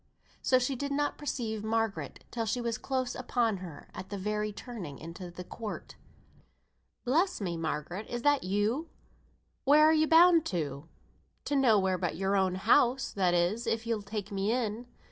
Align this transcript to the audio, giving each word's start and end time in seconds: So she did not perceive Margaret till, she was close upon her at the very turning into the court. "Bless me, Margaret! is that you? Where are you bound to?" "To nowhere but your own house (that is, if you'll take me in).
So 0.41 0.57
she 0.57 0.75
did 0.75 0.91
not 0.91 1.19
perceive 1.19 1.63
Margaret 1.63 2.23
till, 2.31 2.47
she 2.47 2.59
was 2.59 2.79
close 2.79 3.13
upon 3.13 3.57
her 3.57 3.87
at 3.93 4.09
the 4.09 4.17
very 4.17 4.51
turning 4.51 4.97
into 4.97 5.29
the 5.29 5.43
court. 5.43 5.95
"Bless 7.05 7.39
me, 7.39 7.55
Margaret! 7.55 8.07
is 8.09 8.23
that 8.23 8.43
you? 8.43 8.89
Where 9.63 9.85
are 9.85 9.93
you 9.93 10.07
bound 10.07 10.43
to?" 10.47 10.87
"To 11.45 11.55
nowhere 11.55 11.99
but 11.99 12.15
your 12.17 12.35
own 12.35 12.55
house 12.55 13.13
(that 13.13 13.35
is, 13.35 13.67
if 13.67 13.85
you'll 13.85 14.01
take 14.01 14.31
me 14.31 14.51
in). 14.51 14.87